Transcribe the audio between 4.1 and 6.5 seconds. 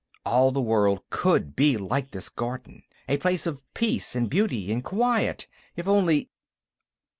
and beauty and quiet, if only....